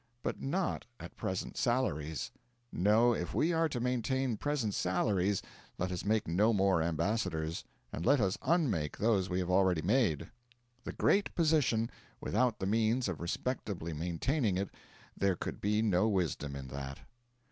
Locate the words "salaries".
1.57-2.31, 4.73-5.43